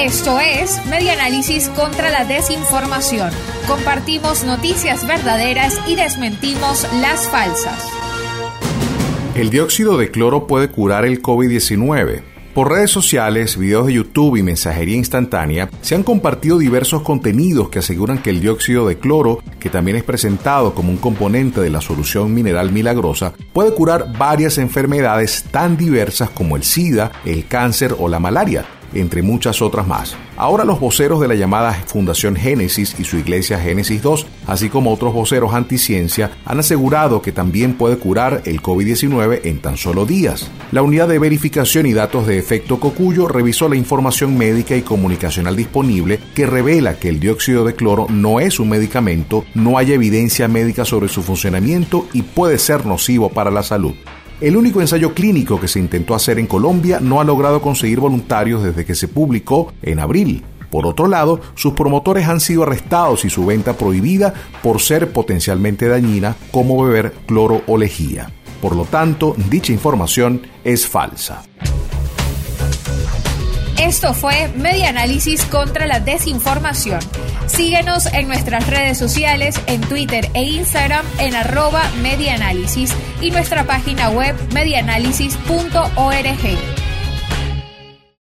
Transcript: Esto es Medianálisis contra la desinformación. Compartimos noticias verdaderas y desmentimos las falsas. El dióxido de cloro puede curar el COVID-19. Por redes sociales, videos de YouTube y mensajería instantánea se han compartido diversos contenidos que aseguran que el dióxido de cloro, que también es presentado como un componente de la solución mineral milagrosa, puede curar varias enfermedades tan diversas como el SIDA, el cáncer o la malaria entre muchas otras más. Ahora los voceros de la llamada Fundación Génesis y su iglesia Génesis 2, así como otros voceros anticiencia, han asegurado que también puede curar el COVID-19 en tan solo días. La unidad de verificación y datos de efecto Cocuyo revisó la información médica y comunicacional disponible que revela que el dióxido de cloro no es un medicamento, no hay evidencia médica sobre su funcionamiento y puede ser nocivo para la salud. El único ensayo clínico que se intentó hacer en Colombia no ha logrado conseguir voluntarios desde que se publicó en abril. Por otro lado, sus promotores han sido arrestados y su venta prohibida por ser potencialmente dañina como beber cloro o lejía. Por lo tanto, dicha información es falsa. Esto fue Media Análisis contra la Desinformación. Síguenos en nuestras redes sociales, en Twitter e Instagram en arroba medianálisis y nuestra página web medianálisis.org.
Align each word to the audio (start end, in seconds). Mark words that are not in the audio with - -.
Esto 0.00 0.38
es 0.38 0.86
Medianálisis 0.86 1.68
contra 1.70 2.08
la 2.10 2.24
desinformación. 2.24 3.30
Compartimos 3.66 4.44
noticias 4.44 5.04
verdaderas 5.04 5.80
y 5.88 5.96
desmentimos 5.96 6.86
las 7.00 7.28
falsas. 7.28 7.84
El 9.34 9.50
dióxido 9.50 9.98
de 9.98 10.12
cloro 10.12 10.46
puede 10.46 10.68
curar 10.68 11.04
el 11.04 11.20
COVID-19. 11.20 12.22
Por 12.54 12.70
redes 12.70 12.92
sociales, 12.92 13.56
videos 13.56 13.88
de 13.88 13.94
YouTube 13.94 14.36
y 14.36 14.44
mensajería 14.44 14.96
instantánea 14.96 15.68
se 15.80 15.96
han 15.96 16.04
compartido 16.04 16.58
diversos 16.58 17.02
contenidos 17.02 17.68
que 17.68 17.80
aseguran 17.80 18.22
que 18.22 18.30
el 18.30 18.40
dióxido 18.40 18.86
de 18.86 18.98
cloro, 18.98 19.42
que 19.58 19.68
también 19.68 19.96
es 19.96 20.04
presentado 20.04 20.74
como 20.74 20.90
un 20.90 20.98
componente 20.98 21.60
de 21.60 21.70
la 21.70 21.80
solución 21.80 22.32
mineral 22.32 22.70
milagrosa, 22.70 23.32
puede 23.52 23.74
curar 23.74 24.16
varias 24.16 24.58
enfermedades 24.58 25.44
tan 25.50 25.76
diversas 25.76 26.30
como 26.30 26.54
el 26.54 26.62
SIDA, 26.62 27.10
el 27.24 27.48
cáncer 27.48 27.96
o 27.98 28.08
la 28.08 28.20
malaria 28.20 28.64
entre 28.94 29.22
muchas 29.22 29.62
otras 29.62 29.86
más. 29.86 30.16
Ahora 30.36 30.64
los 30.64 30.80
voceros 30.80 31.20
de 31.20 31.28
la 31.28 31.34
llamada 31.34 31.72
Fundación 31.72 32.36
Génesis 32.36 32.94
y 32.98 33.04
su 33.04 33.16
iglesia 33.16 33.58
Génesis 33.58 34.02
2, 34.02 34.26
así 34.46 34.68
como 34.68 34.92
otros 34.92 35.12
voceros 35.12 35.54
anticiencia, 35.54 36.30
han 36.44 36.60
asegurado 36.60 37.22
que 37.22 37.32
también 37.32 37.74
puede 37.74 37.98
curar 37.98 38.42
el 38.44 38.62
COVID-19 38.62 39.40
en 39.44 39.60
tan 39.60 39.76
solo 39.76 40.06
días. 40.06 40.50
La 40.72 40.82
unidad 40.82 41.08
de 41.08 41.18
verificación 41.18 41.86
y 41.86 41.92
datos 41.92 42.26
de 42.26 42.38
efecto 42.38 42.78
Cocuyo 42.78 43.28
revisó 43.28 43.68
la 43.68 43.76
información 43.76 44.36
médica 44.38 44.76
y 44.76 44.82
comunicacional 44.82 45.56
disponible 45.56 46.20
que 46.34 46.46
revela 46.46 46.98
que 46.98 47.08
el 47.08 47.20
dióxido 47.20 47.64
de 47.64 47.74
cloro 47.74 48.06
no 48.08 48.40
es 48.40 48.60
un 48.60 48.68
medicamento, 48.68 49.44
no 49.54 49.78
hay 49.78 49.92
evidencia 49.92 50.48
médica 50.48 50.84
sobre 50.84 51.08
su 51.08 51.22
funcionamiento 51.22 52.06
y 52.12 52.22
puede 52.22 52.58
ser 52.58 52.86
nocivo 52.86 53.30
para 53.30 53.50
la 53.50 53.62
salud. 53.62 53.94
El 54.40 54.56
único 54.56 54.80
ensayo 54.80 55.14
clínico 55.14 55.58
que 55.58 55.66
se 55.66 55.80
intentó 55.80 56.14
hacer 56.14 56.38
en 56.38 56.46
Colombia 56.46 57.00
no 57.00 57.20
ha 57.20 57.24
logrado 57.24 57.60
conseguir 57.60 57.98
voluntarios 57.98 58.62
desde 58.62 58.84
que 58.84 58.94
se 58.94 59.08
publicó 59.08 59.72
en 59.82 59.98
abril. 59.98 60.44
Por 60.70 60.86
otro 60.86 61.08
lado, 61.08 61.40
sus 61.56 61.72
promotores 61.72 62.28
han 62.28 62.38
sido 62.38 62.62
arrestados 62.62 63.24
y 63.24 63.30
su 63.30 63.46
venta 63.46 63.72
prohibida 63.76 64.34
por 64.62 64.80
ser 64.80 65.10
potencialmente 65.12 65.88
dañina 65.88 66.36
como 66.52 66.84
beber 66.84 67.14
cloro 67.26 67.62
o 67.66 67.76
lejía. 67.78 68.30
Por 68.62 68.76
lo 68.76 68.84
tanto, 68.84 69.34
dicha 69.50 69.72
información 69.72 70.42
es 70.62 70.86
falsa. 70.86 71.42
Esto 73.78 74.12
fue 74.12 74.48
Media 74.56 74.88
Análisis 74.88 75.44
contra 75.44 75.86
la 75.86 76.00
Desinformación. 76.00 76.98
Síguenos 77.46 78.06
en 78.06 78.26
nuestras 78.26 78.66
redes 78.66 78.98
sociales, 78.98 79.54
en 79.66 79.80
Twitter 79.82 80.28
e 80.34 80.42
Instagram 80.42 81.06
en 81.18 81.36
arroba 81.36 81.82
medianálisis 82.02 82.92
y 83.20 83.30
nuestra 83.30 83.64
página 83.64 84.10
web 84.10 84.34
medianálisis.org. 84.52 86.77